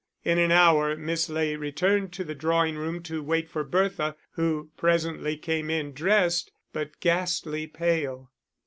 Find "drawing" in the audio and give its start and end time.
2.33-2.75